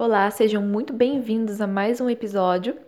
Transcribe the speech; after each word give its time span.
Olá, 0.00 0.30
sejam 0.30 0.62
muito 0.62 0.92
bem-vindos 0.92 1.60
a 1.60 1.66
mais 1.66 2.00
um 2.00 2.08
episódio. 2.08 2.78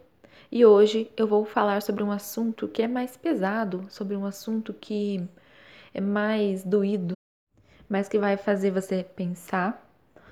E 0.48 0.64
hoje 0.64 1.10
eu 1.16 1.26
vou 1.26 1.44
falar 1.44 1.82
sobre 1.82 2.04
um 2.04 2.12
assunto 2.12 2.68
que 2.68 2.82
é 2.82 2.86
mais 2.86 3.16
pesado, 3.16 3.84
sobre 3.88 4.14
um 4.14 4.24
assunto 4.24 4.72
que 4.72 5.28
é 5.92 6.00
mais 6.00 6.62
doído, 6.62 7.14
mas 7.88 8.08
que 8.08 8.16
vai 8.16 8.36
fazer 8.36 8.70
você 8.70 9.02
pensar 9.02 9.84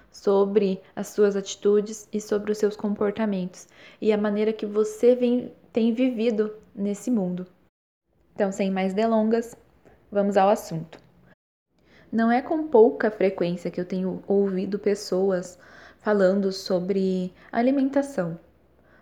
sobre 0.08 0.80
as 0.94 1.08
suas 1.08 1.34
atitudes 1.34 2.08
e 2.12 2.20
sobre 2.20 2.52
os 2.52 2.58
seus 2.58 2.76
comportamentos 2.76 3.66
e 4.00 4.12
a 4.12 4.16
maneira 4.16 4.52
que 4.52 4.64
você 4.64 5.16
vem, 5.16 5.52
tem 5.72 5.92
vivido 5.92 6.54
nesse 6.72 7.10
mundo. 7.10 7.44
Então, 8.36 8.52
sem 8.52 8.70
mais 8.70 8.94
delongas, 8.94 9.56
vamos 10.12 10.36
ao 10.36 10.48
assunto. 10.48 11.00
Não 12.12 12.30
é 12.30 12.40
com 12.40 12.68
pouca 12.68 13.10
frequência 13.10 13.68
que 13.68 13.80
eu 13.80 13.84
tenho 13.84 14.22
ouvido 14.28 14.78
pessoas 14.78 15.58
falando 16.00 16.52
sobre 16.52 17.32
alimentação, 17.50 18.38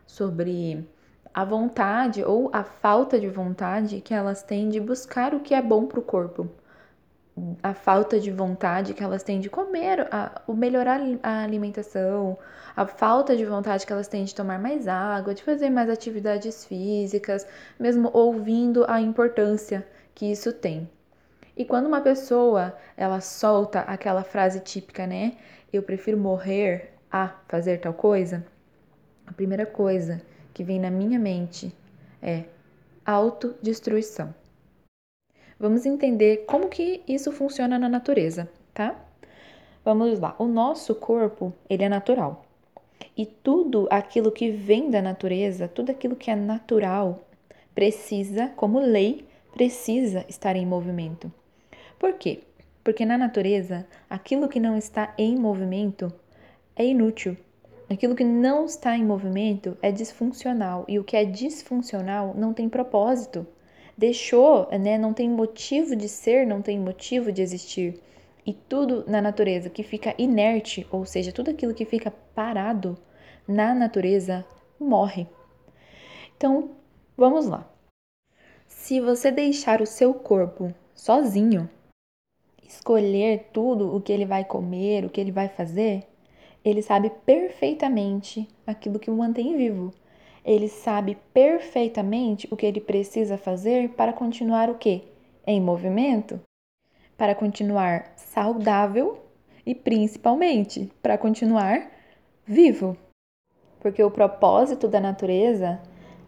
sobre 0.07 0.89
a 1.33 1.45
vontade 1.45 2.25
ou 2.25 2.51
a 2.53 2.65
falta 2.65 3.21
de 3.21 3.29
vontade 3.29 4.01
que 4.01 4.15
elas 4.15 4.43
têm 4.43 4.69
de 4.69 4.81
buscar 4.81 5.35
o 5.35 5.41
que 5.41 5.55
é 5.55 5.61
bom 5.61 5.87
para 5.87 6.01
o 6.01 6.03
corpo, 6.03 6.49
a 7.63 7.75
falta 7.75 8.19
de 8.19 8.31
vontade 8.31 8.95
que 8.95 9.03
elas 9.03 9.23
têm 9.23 9.41
de 9.41 9.51
comer, 9.51 10.09
a, 10.11 10.41
o 10.47 10.55
melhorar 10.55 11.01
a 11.23 11.43
alimentação, 11.43 12.39
a 12.75 12.87
falta 12.87 13.37
de 13.37 13.45
vontade 13.45 13.85
que 13.85 13.93
elas 13.93 14.09
têm 14.09 14.25
de 14.25 14.35
tomar 14.35 14.59
mais 14.59 14.89
água, 14.89 15.35
de 15.35 15.43
fazer 15.43 15.69
mais 15.69 15.91
atividades 15.91 16.65
físicas, 16.65 17.47
mesmo 17.79 18.11
ouvindo 18.15 18.87
a 18.89 19.01
importância 19.01 19.87
que 20.15 20.31
isso 20.31 20.53
tem. 20.53 20.89
E 21.55 21.65
quando 21.65 21.87
uma 21.87 22.01
pessoa 22.01 22.75
ela 22.97 23.21
solta 23.21 23.81
aquela 23.81 24.23
frase 24.23 24.61
típica, 24.61 25.07
né? 25.07 25.37
Eu 25.77 25.83
prefiro 25.83 26.17
morrer 26.17 26.95
a 27.13 27.29
fazer 27.49 27.79
tal 27.81 27.93
coisa, 27.93 28.47
a 29.27 29.33
primeira 29.33 29.67
coisa 29.67 30.23
que 30.55 30.65
vem 30.65 30.81
na 30.81 30.91
minha 30.91 31.19
mente 31.19 31.71
é 32.23 32.45
autodestruição. 33.05 34.35
Vamos 35.61 35.85
entender 35.85 36.47
como 36.47 36.71
que 36.71 37.03
isso 37.07 37.31
funciona 37.31 37.79
na 37.79 37.91
natureza, 37.91 38.49
tá? 38.73 38.99
Vamos 39.85 40.19
lá. 40.19 40.35
O 40.39 40.47
nosso 40.47 40.95
corpo, 40.95 41.53
ele 41.69 41.85
é 41.85 41.89
natural. 41.91 42.47
E 43.15 43.27
tudo 43.27 43.87
aquilo 43.91 44.33
que 44.33 44.51
vem 44.51 44.91
da 44.91 45.03
natureza, 45.03 45.69
tudo 45.69 45.91
aquilo 45.91 46.17
que 46.17 46.31
é 46.31 46.35
natural, 46.35 47.21
precisa, 47.75 48.49
como 48.57 48.81
lei, 48.81 49.29
precisa 49.53 50.25
estar 50.27 50.57
em 50.57 50.65
movimento. 50.65 51.31
Por 51.99 52.15
quê? 52.15 52.43
Porque 52.87 53.05
na 53.05 53.19
natureza, 53.19 53.85
aquilo 54.09 54.49
que 54.49 54.61
não 54.61 54.79
está 54.79 55.13
em 55.19 55.37
movimento 55.37 56.13
é 56.77 56.87
inútil. 56.87 57.37
Aquilo 57.91 58.15
que 58.15 58.23
não 58.23 58.65
está 58.65 58.97
em 58.97 59.05
movimento 59.05 59.77
é 59.83 59.91
disfuncional 59.91 60.85
e 60.87 60.97
o 60.97 61.03
que 61.03 61.17
é 61.17 61.25
disfuncional 61.25 62.33
não 62.39 62.53
tem 62.55 62.69
propósito 62.69 63.45
deixou, 63.99 64.69
né, 64.71 64.97
não 64.97 65.13
tem 65.13 65.29
motivo 65.29 65.97
de 65.97 66.09
ser, 66.09 66.47
não 66.47 66.63
tem 66.63 66.79
motivo 66.79 67.33
de 67.33 67.43
existir. 67.43 68.01
E 68.47 68.53
tudo 68.53 69.05
na 69.09 69.21
natureza 69.21 69.69
que 69.69 69.83
fica 69.83 70.15
inerte, 70.17 70.87
ou 70.89 71.05
seja, 71.05 71.33
tudo 71.33 71.51
aquilo 71.51 71.75
que 71.75 71.85
fica 71.85 72.13
parado 72.37 72.97
na 73.49 73.75
natureza 73.75 74.47
morre. 74.79 75.27
Então, 76.37 76.71
vamos 77.17 77.47
lá. 77.47 77.69
Se 78.69 79.01
você 79.01 79.33
deixar 79.33 79.83
o 79.83 79.87
seu 79.87 80.15
corpo 80.15 80.73
sozinho, 80.95 81.69
escolher 82.69 83.51
tudo 83.53 83.95
o 83.95 84.01
que 84.01 84.13
ele 84.13 84.25
vai 84.25 84.45
comer, 84.45 85.05
o 85.05 85.11
que 85.11 85.21
ele 85.21 85.33
vai 85.33 85.49
fazer, 85.49 86.05
ele 86.65 86.83
sabe 86.83 87.11
perfeitamente 87.25 88.49
aquilo 88.67 88.99
que 88.99 89.11
o 89.11 89.17
mantém 89.17 89.57
vivo 89.57 89.93
ele 90.47 90.69
sabe 90.69 91.19
perfeitamente 91.35 92.47
o 92.53 92.57
que 92.57 92.65
ele 92.65 92.81
precisa 92.81 93.37
fazer 93.37 93.91
para 93.91 94.13
continuar 94.13 94.71
o 94.71 94.77
quê? 94.77 95.03
Em 95.45 95.61
movimento, 95.61 96.41
para 97.19 97.35
continuar 97.35 98.13
saudável 98.15 99.19
e 99.67 99.75
principalmente 99.75 100.89
para 101.03 101.19
continuar 101.19 101.91
vivo. 102.47 102.97
Porque 103.81 104.01
o 104.01 104.11
propósito 104.11 104.87
da 104.87 105.01
natureza 105.01 105.81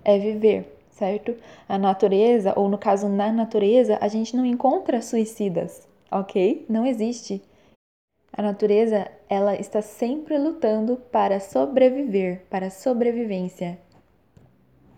é 0.05 0.19
viver, 0.19 0.77
certo? 0.91 1.37
A 1.69 1.79
natureza, 1.79 2.53
ou 2.57 2.69
no 2.69 2.77
caso 2.77 3.09
na 3.09 3.31
natureza, 3.31 3.99
a 4.01 4.09
gente 4.09 4.37
não 4.37 4.45
encontra 4.45 5.01
suicidas, 5.01 5.88
ok? 6.11 6.67
Não 6.69 6.87
existe. 6.87 7.43
A 8.33 8.43
natureza, 8.43 9.11
ela 9.29 9.55
está 9.55 9.83
sempre 9.83 10.39
lutando 10.39 10.97
para 10.97 11.41
sobreviver, 11.41 12.47
para 12.49 12.71
sobrevivência. 12.71 13.79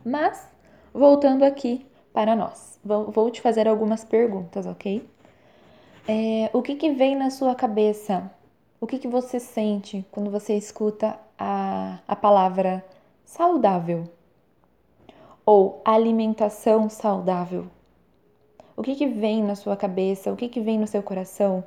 Mas, 0.04 0.48
voltando 0.92 1.44
aqui 1.44 1.86
para 2.12 2.34
nós, 2.34 2.78
vou 2.84 3.30
te 3.30 3.40
fazer 3.40 3.68
algumas 3.68 4.04
perguntas, 4.04 4.66
ok? 4.66 5.08
É, 6.08 6.50
o 6.52 6.60
que, 6.60 6.74
que 6.74 6.90
vem 6.90 7.14
na 7.14 7.30
sua 7.30 7.54
cabeça? 7.54 8.30
O 8.80 8.86
que, 8.86 8.98
que 8.98 9.06
você 9.06 9.38
sente 9.38 10.04
quando 10.10 10.30
você 10.30 10.56
escuta 10.56 11.18
a, 11.38 11.98
a 12.08 12.16
palavra 12.16 12.84
saudável? 13.24 14.04
Ou 15.46 15.80
alimentação 15.84 16.88
saudável? 16.88 17.66
O 18.80 18.82
que, 18.82 18.94
que 18.94 19.06
vem 19.06 19.42
na 19.42 19.54
sua 19.54 19.76
cabeça? 19.76 20.32
O 20.32 20.36
que, 20.36 20.48
que 20.48 20.58
vem 20.58 20.78
no 20.78 20.86
seu 20.86 21.02
coração 21.02 21.62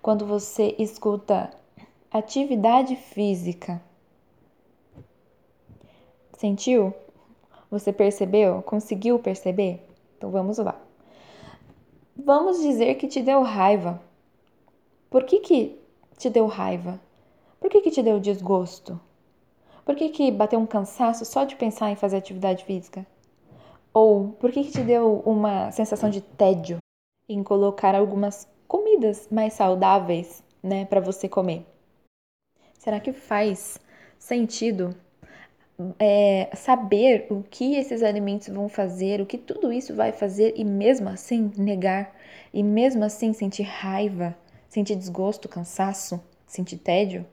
quando 0.00 0.24
você 0.24 0.72
escuta 0.78 1.50
atividade 2.12 2.94
física? 2.94 3.82
Sentiu? 6.38 6.94
Você 7.68 7.92
percebeu? 7.92 8.62
Conseguiu 8.62 9.18
perceber? 9.18 9.84
Então 10.16 10.30
vamos 10.30 10.58
lá. 10.58 10.80
Vamos 12.16 12.62
dizer 12.62 12.94
que 12.94 13.08
te 13.08 13.20
deu 13.20 13.42
raiva. 13.42 14.00
Por 15.10 15.24
que, 15.24 15.40
que 15.40 15.76
te 16.16 16.30
deu 16.30 16.46
raiva? 16.46 17.00
Por 17.58 17.68
que, 17.68 17.80
que 17.80 17.90
te 17.90 18.00
deu 18.00 18.20
desgosto? 18.20 19.00
Por 19.84 19.96
que, 19.96 20.08
que 20.10 20.30
bateu 20.30 20.60
um 20.60 20.66
cansaço 20.66 21.24
só 21.24 21.42
de 21.42 21.56
pensar 21.56 21.90
em 21.90 21.96
fazer 21.96 22.18
atividade 22.18 22.64
física? 22.64 23.04
Ou 23.94 24.30
por 24.40 24.50
que, 24.50 24.64
que 24.64 24.72
te 24.72 24.80
deu 24.82 25.22
uma 25.24 25.70
sensação 25.70 26.10
de 26.10 26.20
tédio 26.20 26.78
em 27.28 27.44
colocar 27.44 27.94
algumas 27.94 28.48
comidas 28.66 29.28
mais 29.30 29.54
saudáveis, 29.54 30.42
né, 30.60 30.84
para 30.84 31.00
você 31.00 31.28
comer? 31.28 31.64
Será 32.76 32.98
que 32.98 33.12
faz 33.12 33.78
sentido 34.18 34.96
é, 35.98 36.50
saber 36.54 37.28
o 37.30 37.44
que 37.48 37.76
esses 37.76 38.02
alimentos 38.02 38.48
vão 38.48 38.68
fazer, 38.68 39.20
o 39.20 39.26
que 39.26 39.38
tudo 39.38 39.72
isso 39.72 39.94
vai 39.94 40.10
fazer 40.10 40.54
e 40.56 40.64
mesmo 40.64 41.08
assim 41.08 41.52
negar, 41.56 42.14
e 42.52 42.64
mesmo 42.64 43.04
assim 43.04 43.32
sentir 43.32 43.62
raiva, 43.62 44.36
sentir 44.68 44.96
desgosto, 44.96 45.48
cansaço, 45.48 46.20
sentir 46.48 46.78
tédio? 46.78 47.24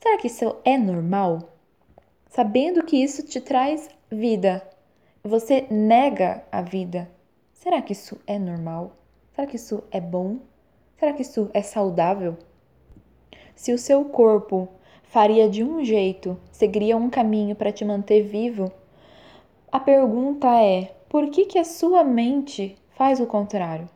Será 0.00 0.16
que 0.16 0.28
isso 0.28 0.56
é 0.64 0.78
normal? 0.78 1.54
Sabendo 2.28 2.84
que 2.84 2.96
isso 2.96 3.24
te 3.24 3.40
traz 3.40 3.88
vida, 4.10 4.62
você 5.26 5.66
nega 5.70 6.44
a 6.52 6.60
vida. 6.60 7.10
Será 7.54 7.80
que 7.80 7.94
isso 7.94 8.20
é 8.26 8.38
normal? 8.38 8.92
Será 9.34 9.46
que 9.46 9.56
isso 9.56 9.82
é 9.90 9.98
bom? 9.98 10.40
Será 10.98 11.14
que 11.14 11.22
isso 11.22 11.50
é 11.54 11.62
saudável? 11.62 12.36
Se 13.54 13.72
o 13.72 13.78
seu 13.78 14.04
corpo 14.04 14.68
faria 15.04 15.48
de 15.48 15.64
um 15.64 15.82
jeito, 15.82 16.38
seguiria 16.52 16.94
um 16.94 17.08
caminho 17.08 17.56
para 17.56 17.72
te 17.72 17.86
manter 17.86 18.22
vivo? 18.22 18.70
A 19.72 19.80
pergunta 19.80 20.46
é: 20.62 20.94
por 21.08 21.30
que, 21.30 21.46
que 21.46 21.58
a 21.58 21.64
sua 21.64 22.04
mente 22.04 22.76
faz 22.90 23.18
o 23.18 23.26
contrário? 23.26 23.88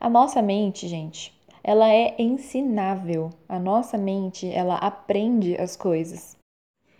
A 0.00 0.08
nossa 0.08 0.40
mente, 0.40 0.88
gente, 0.88 1.38
ela 1.62 1.92
é 1.92 2.14
ensinável. 2.18 3.28
A 3.46 3.58
nossa 3.58 3.98
mente, 3.98 4.50
ela 4.50 4.76
aprende 4.76 5.54
as 5.60 5.76
coisas. 5.76 6.34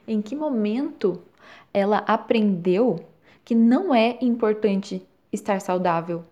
Em 0.07 0.21
que 0.21 0.37
momento 0.37 1.23
ela 1.73 1.99
aprendeu 1.99 3.09
que 3.45 3.55
não 3.55 3.95
é 3.95 4.19
importante 4.21 5.07
estar 5.33 5.61
saudável? 5.61 6.25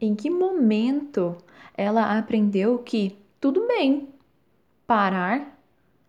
Em 0.00 0.14
que 0.14 0.30
momento 0.30 1.36
ela 1.76 2.18
aprendeu 2.18 2.78
que 2.78 3.18
tudo 3.40 3.66
bem 3.66 4.08
parar 4.86 5.58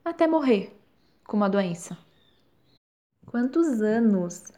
até 0.03 0.27
morrer 0.27 0.75
com 1.25 1.37
uma 1.37 1.49
doença. 1.49 1.97
Quantos 3.25 3.81
anos 3.81 4.51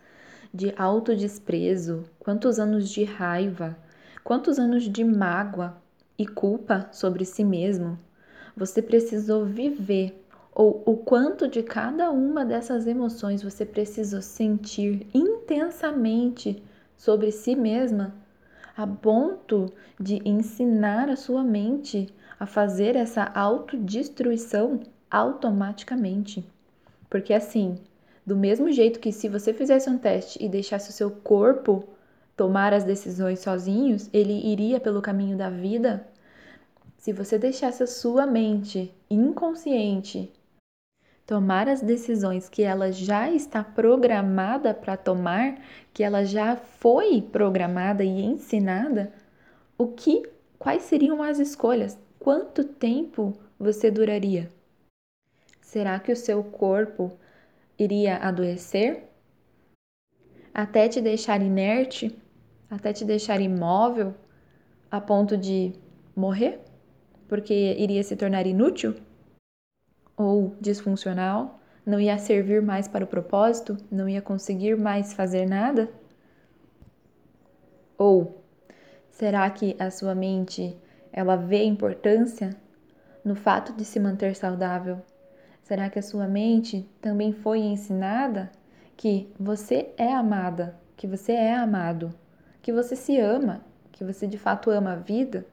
de 0.53 0.73
autodesprezo, 0.77 2.03
quantos 2.19 2.59
anos 2.59 2.89
de 2.89 3.03
raiva, 3.03 3.77
quantos 4.23 4.57
anos 4.59 4.83
de 4.83 5.03
mágoa 5.03 5.75
e 6.17 6.27
culpa 6.27 6.87
sobre 6.91 7.25
si 7.25 7.43
mesmo 7.43 7.97
você 8.55 8.81
precisou 8.81 9.45
viver, 9.45 10.22
ou 10.55 10.83
o 10.85 10.97
quanto 10.97 11.47
de 11.47 11.63
cada 11.63 12.11
uma 12.11 12.45
dessas 12.45 12.85
emoções 12.85 13.41
você 13.41 13.65
precisou 13.65 14.21
sentir 14.21 15.07
intensamente 15.13 16.61
sobre 16.95 17.31
si 17.31 17.55
mesma, 17.55 18.13
a 18.77 18.85
ponto 18.85 19.71
de 19.99 20.21
ensinar 20.27 21.09
a 21.09 21.15
sua 21.15 21.43
mente 21.43 22.13
a 22.39 22.45
fazer 22.45 22.95
essa 22.95 23.23
autodestruição, 23.23 24.81
automaticamente. 25.09 26.45
Porque 27.09 27.33
assim, 27.33 27.77
do 28.25 28.35
mesmo 28.35 28.71
jeito 28.71 28.99
que 28.99 29.11
se 29.11 29.29
você 29.29 29.53
fizesse 29.53 29.89
um 29.89 29.97
teste 29.97 30.43
e 30.43 30.49
deixasse 30.49 30.89
o 30.89 30.93
seu 30.93 31.11
corpo 31.11 31.83
tomar 32.35 32.73
as 32.73 32.83
decisões 32.83 33.39
sozinhos, 33.39 34.09
ele 34.11 34.33
iria 34.51 34.79
pelo 34.79 35.01
caminho 35.01 35.37
da 35.37 35.49
vida. 35.49 36.07
Se 36.97 37.11
você 37.13 37.37
deixasse 37.37 37.83
a 37.83 37.87
sua 37.87 38.25
mente 38.25 38.93
inconsciente 39.09 40.31
tomar 41.25 41.69
as 41.69 41.81
decisões 41.81 42.49
que 42.49 42.63
ela 42.63 42.91
já 42.91 43.31
está 43.31 43.63
programada 43.63 44.73
para 44.73 44.97
tomar, 44.97 45.61
que 45.93 46.03
ela 46.03 46.23
já 46.23 46.55
foi 46.55 47.21
programada 47.21 48.03
e 48.03 48.21
ensinada, 48.21 49.13
o 49.77 49.87
que 49.87 50.23
quais 50.59 50.83
seriam 50.83 51.21
as 51.21 51.39
escolhas? 51.39 51.97
Quanto 52.19 52.63
tempo 52.63 53.33
você 53.59 53.89
duraria? 53.89 54.49
Será 55.61 55.99
que 55.99 56.11
o 56.11 56.15
seu 56.15 56.43
corpo 56.43 57.11
iria 57.77 58.17
adoecer? 58.17 59.09
Até 60.53 60.87
te 60.87 61.01
deixar 61.01 61.41
inerte? 61.41 62.15
Até 62.69 62.93
te 62.93 63.03
deixar 63.03 63.41
imóvel 63.41 64.13
a 64.89 65.01
ponto 65.01 65.35
de 65.35 65.73
morrer? 66.15 66.59
Porque 67.27 67.75
iria 67.77 68.03
se 68.03 68.15
tornar 68.15 68.45
inútil? 68.45 68.95
Ou 70.15 70.55
disfuncional? 70.61 71.59
Não 71.85 71.99
ia 71.99 72.17
servir 72.17 72.61
mais 72.61 72.87
para 72.87 73.03
o 73.03 73.07
propósito? 73.07 73.77
Não 73.91 74.07
ia 74.07 74.21
conseguir 74.21 74.77
mais 74.77 75.13
fazer 75.13 75.45
nada? 75.45 75.89
Ou 77.97 78.41
será 79.09 79.49
que 79.49 79.75
a 79.79 79.89
sua 79.91 80.15
mente 80.15 80.75
ela 81.11 81.35
vê 81.35 81.63
importância 81.63 82.55
no 83.23 83.35
fato 83.35 83.73
de 83.73 83.85
se 83.85 83.99
manter 83.99 84.35
saudável? 84.35 84.99
Será 85.63 85.89
que 85.89 85.99
a 85.99 86.03
sua 86.03 86.27
mente 86.27 86.87
também 87.01 87.31
foi 87.31 87.59
ensinada 87.59 88.51
que 88.95 89.31
você 89.39 89.91
é 89.97 90.13
amada, 90.13 90.77
que 90.95 91.07
você 91.07 91.31
é 91.31 91.53
amado, 91.53 92.13
que 92.61 92.71
você 92.71 92.95
se 92.95 93.17
ama, 93.19 93.61
que 93.91 94.03
você 94.03 94.27
de 94.27 94.37
fato 94.37 94.69
ama 94.69 94.93
a 94.93 94.97
vida, 94.97 95.45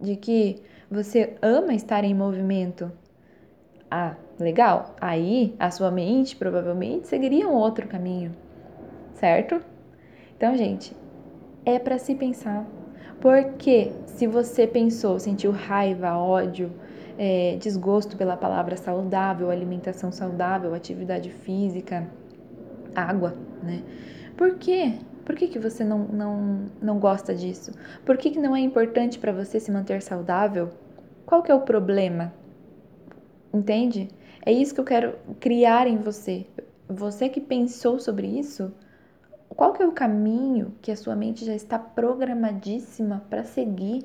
de 0.00 0.16
que 0.16 0.62
você 0.90 1.36
ama 1.42 1.74
estar 1.74 2.04
em 2.04 2.14
movimento? 2.14 2.90
Ah, 3.90 4.16
legal. 4.38 4.94
Aí 5.00 5.54
a 5.58 5.70
sua 5.70 5.90
mente 5.90 6.36
provavelmente 6.36 7.08
seguiria 7.08 7.48
um 7.48 7.54
outro 7.54 7.86
caminho, 7.86 8.34
certo? 9.14 9.60
Então, 10.36 10.56
gente, 10.56 10.94
é 11.64 11.78
para 11.78 11.98
se 11.98 12.14
pensar. 12.14 12.66
Porque 13.20 13.92
se 14.06 14.26
você 14.26 14.66
pensou, 14.66 15.18
sentiu 15.18 15.50
raiva, 15.50 16.16
ódio, 16.16 16.70
é, 17.18 17.56
desgosto 17.58 18.16
pela 18.16 18.36
palavra 18.36 18.76
saudável, 18.76 19.50
alimentação 19.50 20.12
saudável, 20.12 20.74
atividade 20.74 21.30
física, 21.30 22.06
água, 22.94 23.34
né? 23.62 23.82
Por 24.36 24.56
quê? 24.56 24.98
Por 25.24 25.34
que, 25.34 25.48
que 25.48 25.58
você 25.58 25.82
não, 25.82 25.98
não, 26.00 26.66
não 26.80 26.98
gosta 26.98 27.34
disso? 27.34 27.72
Por 28.04 28.16
que, 28.16 28.30
que 28.30 28.38
não 28.38 28.54
é 28.54 28.60
importante 28.60 29.18
para 29.18 29.32
você 29.32 29.58
se 29.58 29.72
manter 29.72 30.02
saudável? 30.02 30.70
Qual 31.24 31.42
que 31.42 31.50
é 31.50 31.54
o 31.54 31.62
problema? 31.62 32.32
Entende? 33.56 34.08
É 34.44 34.52
isso 34.52 34.74
que 34.74 34.80
eu 34.80 34.84
quero 34.84 35.18
criar 35.40 35.86
em 35.86 35.96
você. 35.96 36.46
Você 36.88 37.28
que 37.28 37.40
pensou 37.40 37.98
sobre 37.98 38.26
isso, 38.26 38.70
qual 39.48 39.72
que 39.72 39.82
é 39.82 39.86
o 39.86 39.92
caminho 39.92 40.74
que 40.82 40.92
a 40.92 40.96
sua 40.96 41.16
mente 41.16 41.44
já 41.44 41.54
está 41.54 41.78
programadíssima 41.78 43.24
para 43.30 43.44
seguir? 43.44 44.04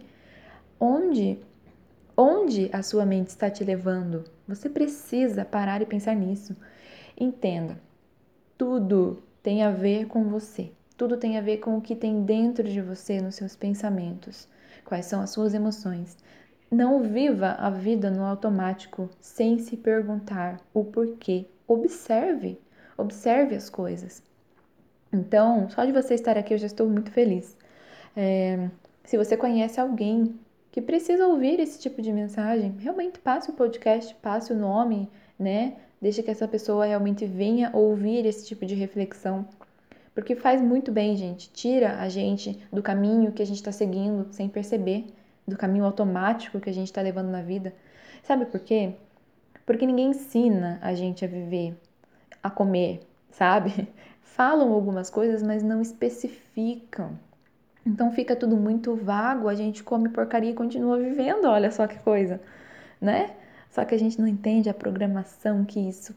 Onde 0.79 1.39
Onde 2.15 2.69
a 2.71 2.83
sua 2.83 3.05
mente 3.05 3.29
está 3.29 3.49
te 3.49 3.63
levando? 3.63 4.23
Você 4.47 4.69
precisa 4.69 5.43
parar 5.43 5.81
e 5.81 5.85
pensar 5.85 6.15
nisso. 6.15 6.55
Entenda, 7.19 7.81
tudo 8.57 9.23
tem 9.41 9.63
a 9.63 9.71
ver 9.71 10.05
com 10.07 10.25
você. 10.25 10.71
Tudo 10.95 11.17
tem 11.17 11.37
a 11.37 11.41
ver 11.41 11.57
com 11.57 11.77
o 11.77 11.81
que 11.81 11.95
tem 11.95 12.23
dentro 12.23 12.67
de 12.67 12.79
você, 12.79 13.19
nos 13.19 13.35
seus 13.35 13.55
pensamentos. 13.55 14.47
Quais 14.85 15.05
são 15.05 15.21
as 15.21 15.31
suas 15.31 15.53
emoções? 15.53 16.15
Não 16.71 17.03
viva 17.03 17.51
a 17.59 17.69
vida 17.69 18.09
no 18.09 18.23
automático 18.23 19.09
sem 19.19 19.59
se 19.59 19.75
perguntar 19.75 20.57
o 20.73 20.85
porquê. 20.85 21.45
Observe, 21.67 22.57
observe 22.97 23.55
as 23.55 23.69
coisas. 23.69 24.23
Então, 25.11 25.69
só 25.69 25.83
de 25.83 25.91
você 25.91 26.13
estar 26.13 26.37
aqui 26.37 26.53
eu 26.53 26.57
já 26.57 26.67
estou 26.67 26.87
muito 26.87 27.11
feliz. 27.11 27.57
É, 28.15 28.69
se 29.03 29.17
você 29.17 29.35
conhece 29.35 29.81
alguém 29.81 30.39
que 30.71 30.81
precisa 30.81 31.27
ouvir 31.27 31.59
esse 31.59 31.77
tipo 31.77 32.01
de 32.01 32.13
mensagem, 32.13 32.73
realmente 32.79 33.19
passe 33.19 33.49
o 33.49 33.53
podcast, 33.53 34.15
passe 34.15 34.53
o 34.53 34.55
nome, 34.55 35.09
né? 35.37 35.75
Deixa 36.01 36.23
que 36.23 36.31
essa 36.31 36.47
pessoa 36.47 36.85
realmente 36.85 37.25
venha 37.25 37.69
ouvir 37.73 38.25
esse 38.25 38.47
tipo 38.47 38.65
de 38.65 38.75
reflexão. 38.75 39.45
Porque 40.15 40.35
faz 40.35 40.61
muito 40.61 40.89
bem, 40.89 41.17
gente. 41.17 41.51
Tira 41.51 41.99
a 41.99 42.07
gente 42.07 42.57
do 42.71 42.81
caminho 42.81 43.33
que 43.33 43.41
a 43.41 43.45
gente 43.45 43.57
está 43.57 43.73
seguindo 43.73 44.27
sem 44.31 44.47
perceber, 44.47 45.07
do 45.51 45.57
caminho 45.57 45.85
automático 45.85 46.59
que 46.59 46.69
a 46.69 46.73
gente 46.73 46.87
está 46.87 47.01
levando 47.01 47.29
na 47.29 47.41
vida. 47.41 47.73
Sabe 48.23 48.45
por 48.45 48.59
quê? 48.59 48.95
Porque 49.65 49.85
ninguém 49.85 50.09
ensina 50.09 50.79
a 50.81 50.93
gente 50.95 51.23
a 51.23 51.27
viver, 51.27 51.75
a 52.41 52.49
comer, 52.49 53.01
sabe? 53.29 53.87
Falam 54.21 54.71
algumas 54.71 55.09
coisas, 55.09 55.43
mas 55.43 55.61
não 55.61 55.81
especificam. 55.81 57.17
Então 57.85 58.11
fica 58.11 58.35
tudo 58.35 58.55
muito 58.55 58.95
vago, 58.95 59.47
a 59.47 59.55
gente 59.55 59.83
come 59.83 60.09
porcaria 60.09 60.51
e 60.51 60.55
continua 60.55 60.97
vivendo, 60.97 61.45
olha 61.45 61.71
só 61.71 61.87
que 61.87 61.97
coisa, 61.99 62.39
né? 62.99 63.31
Só 63.71 63.85
que 63.85 63.95
a 63.95 63.97
gente 63.97 64.19
não 64.19 64.27
entende 64.27 64.69
a 64.69 64.73
programação 64.73 65.63
que 65.63 65.79
isso, 65.79 66.13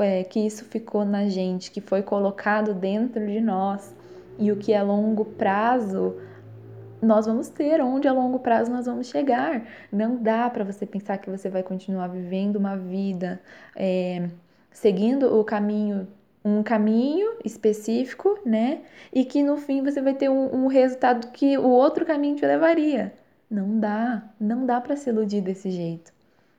é, 0.00 0.22
que 0.24 0.40
isso 0.40 0.64
ficou 0.64 1.04
na 1.04 1.26
gente, 1.28 1.70
que 1.70 1.80
foi 1.80 2.02
colocado 2.02 2.74
dentro 2.74 3.26
de 3.26 3.40
nós 3.40 3.94
e 4.38 4.52
o 4.52 4.56
que 4.56 4.74
a 4.74 4.82
longo 4.82 5.24
prazo 5.24 6.14
nós 7.00 7.26
vamos 7.26 7.48
ter, 7.48 7.80
onde 7.80 8.08
a 8.08 8.12
longo 8.12 8.38
prazo 8.38 8.70
nós 8.70 8.86
vamos 8.86 9.08
chegar. 9.08 9.62
Não 9.92 10.16
dá 10.16 10.48
para 10.50 10.64
você 10.64 10.84
pensar 10.84 11.18
que 11.18 11.30
você 11.30 11.48
vai 11.48 11.62
continuar 11.62 12.08
vivendo 12.08 12.56
uma 12.56 12.76
vida 12.76 13.40
é, 13.76 14.28
seguindo 14.70 15.38
o 15.38 15.44
caminho 15.44 16.08
um 16.44 16.62
caminho 16.62 17.36
específico, 17.44 18.38
né? 18.44 18.82
E 19.12 19.24
que 19.24 19.42
no 19.42 19.56
fim 19.56 19.82
você 19.82 20.00
vai 20.00 20.14
ter 20.14 20.30
um, 20.30 20.64
um 20.64 20.66
resultado 20.66 21.28
que 21.32 21.58
o 21.58 21.68
outro 21.68 22.06
caminho 22.06 22.36
te 22.36 22.46
levaria. 22.46 23.12
Não 23.50 23.78
dá, 23.78 24.22
não 24.40 24.64
dá 24.64 24.80
para 24.80 24.96
se 24.96 25.10
iludir 25.10 25.40
desse 25.42 25.70
jeito. 25.70 26.12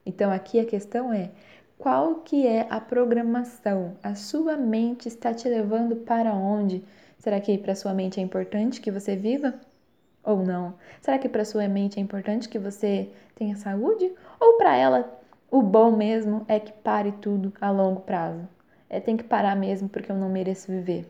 Então 0.06 0.32
aqui 0.32 0.60
a 0.60 0.66
questão 0.66 1.14
é 1.14 1.32
qual 1.78 2.16
que 2.16 2.46
é 2.46 2.68
a 2.70 2.80
programação? 2.80 3.94
A 4.04 4.14
sua 4.16 4.58
mente 4.58 5.08
está 5.08 5.34
te 5.34 5.48
levando 5.48 5.96
para 5.96 6.34
onde? 6.34 6.84
Será 7.18 7.40
que 7.40 7.58
para 7.58 7.74
sua 7.74 7.94
mente 7.94 8.20
é 8.20 8.24
importante 8.24 8.82
que 8.82 8.92
você 8.92 9.16
viva 9.16 9.54
ou 10.24 10.44
não? 10.44 10.76
Será 11.02 11.18
que 11.18 11.30
para 11.30 11.46
sua 11.46 11.68
mente 11.68 12.00
é 12.00 12.02
importante 12.02 12.50
que 12.50 12.60
você 12.60 13.10
tenha 13.36 13.56
saúde 13.56 14.12
ou 14.40 14.58
para 14.58 14.76
ela 14.76 15.20
o 15.52 15.62
bom 15.62 15.96
mesmo 15.96 16.46
é 16.48 16.60
que 16.60 16.72
pare 16.72 17.12
tudo 17.14 17.54
a 17.60 17.72
longo 17.72 18.02
prazo? 18.02 18.48
é, 18.90 19.00
tem 19.00 19.16
que 19.16 19.24
parar 19.24 19.56
mesmo 19.56 19.88
porque 19.88 20.12
eu 20.12 20.16
não 20.16 20.30
mereço 20.30 20.72
viver. 20.72 21.06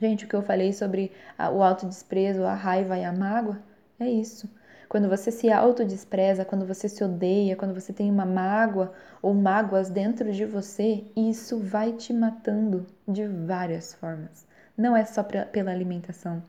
Gente, 0.00 0.24
o 0.24 0.28
que 0.28 0.34
eu 0.34 0.42
falei 0.42 0.72
sobre 0.72 1.12
a, 1.36 1.50
o 1.50 1.62
autodesprezo, 1.62 2.44
a 2.44 2.54
raiva 2.54 2.96
e 2.96 3.04
a 3.04 3.12
mágoa, 3.12 3.58
é 3.98 4.08
isso. 4.08 4.48
Quando 4.88 5.08
você 5.08 5.30
se 5.30 5.50
autodespreza, 5.50 6.44
quando 6.44 6.66
você 6.66 6.88
se 6.88 7.02
odeia, 7.02 7.56
quando 7.56 7.74
você 7.74 7.92
tem 7.92 8.10
uma 8.10 8.26
mágoa 8.26 8.92
ou 9.22 9.32
mágoas 9.32 9.88
dentro 9.88 10.32
de 10.32 10.44
você, 10.44 11.04
isso 11.16 11.58
vai 11.58 11.92
te 11.92 12.12
matando 12.12 12.86
de 13.08 13.26
várias 13.26 13.94
formas. 13.94 14.46
Não 14.76 14.96
é 14.96 15.04
só 15.04 15.22
pra, 15.22 15.46
pela 15.46 15.70
alimentação. 15.70 16.42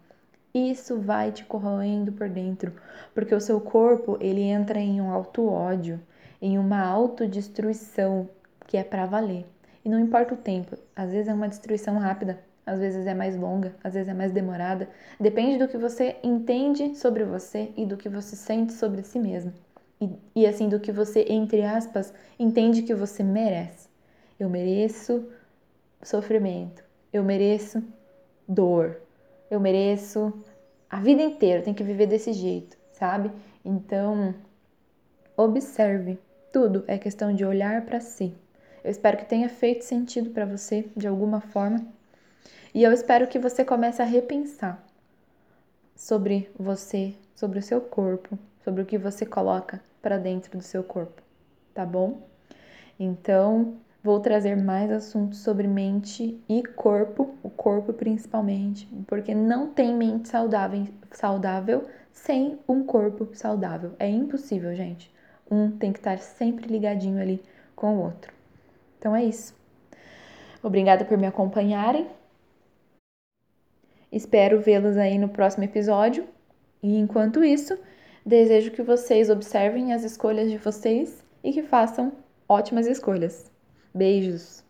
Isso 0.53 0.99
vai 0.99 1.31
te 1.31 1.43
corroendo 1.45 2.11
por 2.11 2.29
dentro, 2.29 2.73
porque 3.15 3.33
o 3.33 3.41
seu 3.41 3.59
corpo 3.59 4.19
ele 4.21 4.41
entra 4.41 4.79
em 4.79 5.01
um 5.01 5.09
auto 5.09 5.47
ódio, 5.49 5.99
em 6.39 6.59
uma 6.59 6.79
autodestruição 6.85 8.29
que 8.67 8.77
é 8.77 8.83
para 8.83 9.07
valer. 9.07 9.47
E 9.83 9.89
não 9.89 9.99
importa 9.99 10.35
o 10.35 10.37
tempo, 10.37 10.77
às 10.95 11.11
vezes 11.11 11.27
é 11.27 11.33
uma 11.33 11.49
destruição 11.49 11.97
rápida, 11.97 12.39
às 12.67 12.79
vezes 12.79 13.07
é 13.07 13.15
mais 13.15 13.35
longa, 13.35 13.73
às 13.83 13.95
vezes 13.95 14.07
é 14.07 14.13
mais 14.13 14.31
demorada. 14.31 14.87
Depende 15.19 15.57
do 15.57 15.67
que 15.67 15.77
você 15.77 16.17
entende 16.23 16.95
sobre 16.95 17.23
você 17.23 17.73
e 17.75 17.83
do 17.83 17.97
que 17.97 18.07
você 18.07 18.35
sente 18.35 18.73
sobre 18.73 19.01
si 19.01 19.17
mesmo. 19.17 19.51
E, 19.99 20.09
e 20.35 20.45
assim, 20.45 20.69
do 20.69 20.79
que 20.79 20.91
você, 20.91 21.25
entre 21.29 21.63
aspas, 21.63 22.13
entende 22.37 22.83
que 22.83 22.93
você 22.93 23.23
merece. 23.23 23.89
Eu 24.39 24.51
mereço 24.51 25.27
sofrimento, 26.03 26.83
eu 27.11 27.23
mereço 27.23 27.83
dor, 28.47 29.01
eu 29.53 29.59
mereço 29.59 30.33
a 30.89 30.99
vida 30.99 31.21
inteira, 31.21 31.61
tem 31.61 31.73
que 31.73 31.83
viver 31.83 32.07
desse 32.07 32.33
jeito, 32.33 32.77
sabe? 32.91 33.31
Então, 33.63 34.35
observe. 35.35 36.19
Tudo 36.51 36.83
é 36.87 36.97
questão 36.97 37.33
de 37.33 37.43
olhar 37.43 37.83
para 37.83 37.99
si. 37.99 38.35
Eu 38.83 38.91
espero 38.91 39.17
que 39.17 39.25
tenha 39.25 39.49
feito 39.49 39.83
sentido 39.83 40.29
para 40.29 40.45
você 40.45 40.87
de 40.95 41.07
alguma 41.07 41.41
forma. 41.41 41.83
E 42.73 42.83
eu 42.83 42.91
espero 42.91 43.27
que 43.27 43.39
você 43.39 43.63
comece 43.65 44.01
a 44.01 44.05
repensar 44.05 44.83
sobre 45.95 46.49
você, 46.57 47.15
sobre 47.35 47.59
o 47.59 47.63
seu 47.63 47.81
corpo, 47.81 48.37
sobre 48.63 48.81
o 48.81 48.85
que 48.85 48.97
você 48.97 49.25
coloca 49.25 49.81
para 50.01 50.17
dentro 50.17 50.57
do 50.57 50.63
seu 50.63 50.83
corpo, 50.83 51.21
tá 51.73 51.85
bom? 51.85 52.27
Então, 52.99 53.77
vou 54.03 54.19
trazer 54.19 54.57
mais 54.57 54.91
assuntos 54.91 55.39
sobre 55.39 55.65
mente 55.65 56.37
e 56.49 56.61
corpo, 56.61 57.35
o 57.41 57.49
corpo 57.49 57.93
principalmente, 57.93 58.85
porque 59.07 59.33
não 59.33 59.71
tem 59.71 59.95
mente 59.95 60.27
saudável, 60.27 60.85
saudável 61.09 61.87
sem 62.11 62.59
um 62.67 62.83
corpo 62.83 63.29
saudável. 63.33 63.93
É 63.97 64.07
impossível, 64.07 64.75
gente. 64.75 65.11
Um 65.49 65.71
tem 65.71 65.93
que 65.93 65.99
estar 65.99 66.19
sempre 66.19 66.67
ligadinho 66.67 67.21
ali 67.21 67.41
com 67.75 67.95
o 67.95 68.03
outro. 68.03 68.33
Então 68.99 69.15
é 69.15 69.23
isso. 69.23 69.55
Obrigada 70.61 71.05
por 71.05 71.17
me 71.17 71.25
acompanharem. 71.25 72.07
Espero 74.11 74.59
vê-los 74.59 74.97
aí 74.97 75.17
no 75.17 75.29
próximo 75.29 75.63
episódio. 75.63 76.27
E 76.81 76.97
enquanto 76.97 77.43
isso, 77.43 77.77
desejo 78.25 78.71
que 78.71 78.81
vocês 78.81 79.29
observem 79.29 79.93
as 79.93 80.03
escolhas 80.03 80.51
de 80.51 80.57
vocês 80.57 81.23
e 81.43 81.51
que 81.51 81.63
façam 81.63 82.11
ótimas 82.47 82.85
escolhas. 82.85 83.52
Beijos! 83.93 84.62